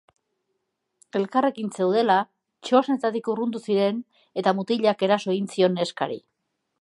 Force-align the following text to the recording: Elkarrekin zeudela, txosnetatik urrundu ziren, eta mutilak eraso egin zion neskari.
Elkarrekin 1.19 1.67
zeudela, 1.75 2.15
txosnetatik 2.69 3.31
urrundu 3.33 3.63
ziren, 3.71 3.99
eta 4.43 4.55
mutilak 4.61 5.09
eraso 5.09 5.35
egin 5.35 5.51
zion 5.59 5.77
neskari. 5.83 6.19